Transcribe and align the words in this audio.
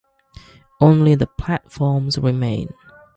Only 0.79 1.13
the 1.13 1.27
platforms 1.27 2.17
remain. 2.17 2.69